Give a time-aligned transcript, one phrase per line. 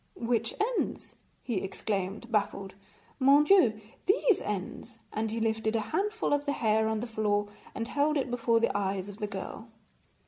[0.15, 1.13] 'Which ends?'
[1.43, 2.73] he exclaimed, baffled.
[3.19, 3.79] 'Mon Dieu!
[4.07, 8.17] these ends,' and he lifted a handful of the hair on the floor and held
[8.17, 9.67] it before the eyes of the girl.